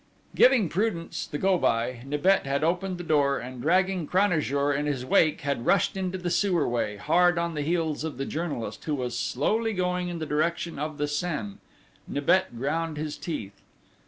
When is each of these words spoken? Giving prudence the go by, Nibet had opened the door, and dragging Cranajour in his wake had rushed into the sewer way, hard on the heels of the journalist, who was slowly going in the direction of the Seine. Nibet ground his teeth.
Giving 0.33 0.67
prudence 0.67 1.27
the 1.27 1.37
go 1.37 1.59
by, 1.59 2.01
Nibet 2.07 2.47
had 2.47 2.63
opened 2.63 2.97
the 2.97 3.03
door, 3.03 3.37
and 3.37 3.61
dragging 3.61 4.07
Cranajour 4.07 4.73
in 4.73 4.87
his 4.87 5.05
wake 5.05 5.41
had 5.41 5.63
rushed 5.67 5.95
into 5.95 6.17
the 6.17 6.31
sewer 6.31 6.67
way, 6.67 6.97
hard 6.97 7.37
on 7.37 7.53
the 7.53 7.61
heels 7.61 8.03
of 8.03 8.17
the 8.17 8.25
journalist, 8.25 8.85
who 8.85 8.95
was 8.95 9.15
slowly 9.15 9.73
going 9.73 10.07
in 10.07 10.17
the 10.17 10.25
direction 10.25 10.79
of 10.79 10.97
the 10.97 11.07
Seine. 11.07 11.57
Nibet 12.07 12.57
ground 12.57 12.97
his 12.97 13.15
teeth. 13.15 13.61